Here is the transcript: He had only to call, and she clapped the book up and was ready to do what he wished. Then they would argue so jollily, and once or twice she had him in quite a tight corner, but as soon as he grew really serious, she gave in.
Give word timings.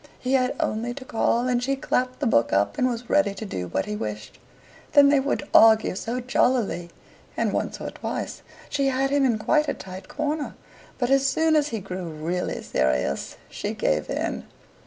He 0.17 0.33
had 0.33 0.55
only 0.59 0.95
to 0.95 1.05
call, 1.05 1.47
and 1.47 1.61
she 1.61 1.75
clapped 1.75 2.21
the 2.21 2.25
book 2.25 2.51
up 2.51 2.79
and 2.79 2.87
was 2.87 3.07
ready 3.07 3.35
to 3.35 3.45
do 3.45 3.67
what 3.67 3.85
he 3.85 3.95
wished. 3.95 4.39
Then 4.93 5.09
they 5.09 5.19
would 5.19 5.47
argue 5.53 5.93
so 5.93 6.19
jollily, 6.19 6.89
and 7.37 7.53
once 7.53 7.79
or 7.79 7.91
twice 7.91 8.41
she 8.67 8.87
had 8.87 9.11
him 9.11 9.25
in 9.25 9.37
quite 9.37 9.67
a 9.67 9.75
tight 9.75 10.07
corner, 10.07 10.55
but 10.97 11.11
as 11.11 11.27
soon 11.27 11.55
as 11.55 11.67
he 11.67 11.79
grew 11.79 12.05
really 12.05 12.63
serious, 12.63 13.37
she 13.47 13.75
gave 13.75 14.09
in. 14.09 14.43